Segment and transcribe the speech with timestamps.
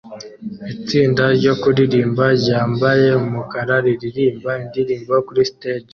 [0.75, 5.89] Itsinda ryo kuririmba ryambaye umukara riririmba indirimbo kuri stage